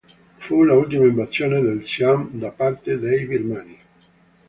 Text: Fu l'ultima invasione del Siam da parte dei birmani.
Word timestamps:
Fu 0.37 0.63
l'ultima 0.63 1.05
invasione 1.05 1.61
del 1.61 1.85
Siam 1.85 2.31
da 2.31 2.49
parte 2.51 2.97
dei 2.97 3.23
birmani. 3.25 3.79